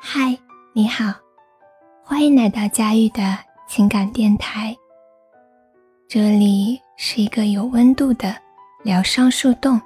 [0.00, 0.38] 嗨，
[0.72, 1.12] 你好，
[2.04, 3.36] 欢迎来到佳玉的
[3.66, 4.74] 情感电台。
[6.06, 8.34] 这里是一个有温度的
[8.84, 9.78] 疗伤树洞，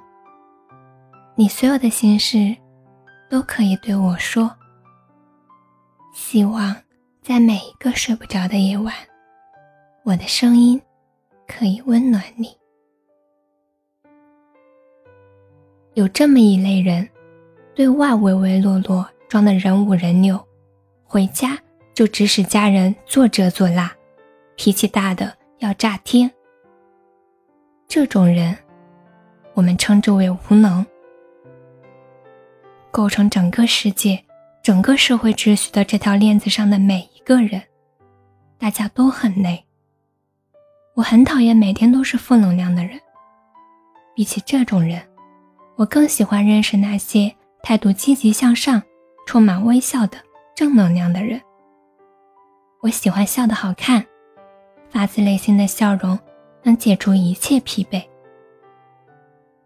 [1.35, 2.55] 你所有的心事
[3.27, 4.49] 都可以对我说。
[6.13, 6.75] 希望
[7.21, 8.93] 在每一个睡不着的夜晚，
[10.03, 10.79] 我的声音
[11.47, 12.55] 可以温暖你。
[15.95, 17.07] 有这么一类人，
[17.75, 20.39] 对外唯唯诺诺，装的人五人六，
[21.03, 21.57] 回家
[21.95, 23.91] 就指使家人做这做那，
[24.55, 26.31] 脾气大的要炸天。
[27.87, 28.55] 这种人，
[29.55, 30.85] 我们称之为无能。
[32.91, 34.23] 构成整个世界、
[34.61, 37.59] 整个社会秩序的这条链子上的每一个人，
[38.59, 39.65] 大家都很累。
[40.93, 42.99] 我很讨厌每天都是负能量的人。
[44.13, 45.01] 比起这种人。
[45.75, 48.79] 我更喜欢认识那些态度积极向上、
[49.25, 50.17] 充满微笑的
[50.55, 51.41] 正能量的人。
[52.81, 54.05] 我喜欢笑得好看，
[54.89, 56.19] 发自内心的笑容
[56.63, 58.03] 能解除一切疲惫。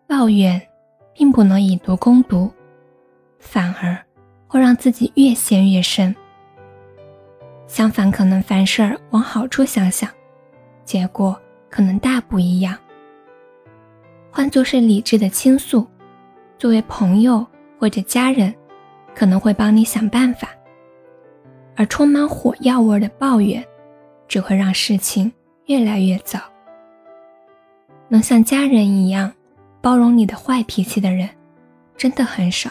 [0.07, 0.61] 抱怨
[1.13, 2.51] 并不能以毒攻毒，
[3.39, 3.97] 反而
[4.47, 6.15] 会让自己越陷越深。
[7.67, 10.09] 相反，可能凡事往好处想想，
[10.85, 11.37] 结果
[11.69, 12.77] 可能大不一样。
[14.31, 15.85] 换作是理智的倾诉。
[16.59, 17.45] 作为朋友
[17.79, 18.55] 或者家人，
[19.17, 20.47] 可能会帮你想办法；
[21.75, 23.65] 而充满火药味的抱怨，
[24.27, 25.33] 只会让事情
[25.65, 26.39] 越来越糟。
[28.09, 29.33] 能像家人一样
[29.81, 31.27] 包容你的坏脾气的人，
[31.97, 32.69] 真的很少。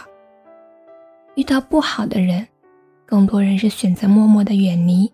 [1.35, 2.47] 遇到不好的人，
[3.05, 5.13] 更多人是选择默默的远离，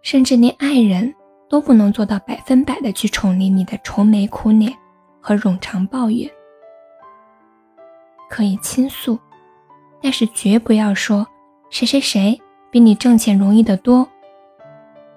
[0.00, 1.14] 甚至连爱人
[1.46, 4.72] 都不能做到百分百的去宠溺你的愁眉苦脸
[5.20, 6.26] 和冗长抱怨。
[8.30, 9.18] 可以倾诉，
[10.06, 11.26] 但是绝不要说
[11.68, 12.40] 谁谁谁
[12.70, 14.08] 比你挣钱容易得多，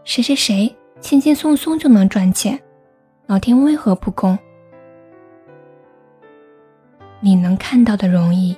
[0.04, 2.60] 谁谁谁轻轻松松就能赚钱，
[3.28, 4.36] 老天为何不公？
[7.20, 8.58] 你能看到的容易，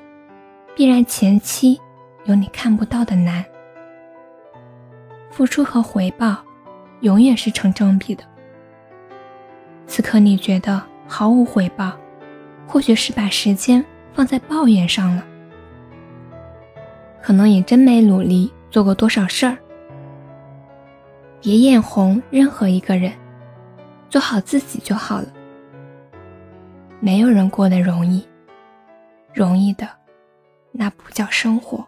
[0.73, 1.77] 必然前期
[2.23, 3.43] 有你看不到的难。
[5.31, 6.37] 付出和回报
[7.01, 8.23] 永远是成正比的。
[9.85, 11.91] 此刻你觉得毫无回报，
[12.65, 13.85] 或许是把时间。
[14.13, 15.25] 放在抱怨上了，
[17.21, 19.57] 可能也真没努力做过多少事儿。
[21.41, 23.11] 别眼红任何一个人，
[24.09, 25.27] 做好自己就好了。
[26.99, 28.27] 没有人过得容易，
[29.33, 29.87] 容易的，
[30.71, 31.87] 那不叫生活。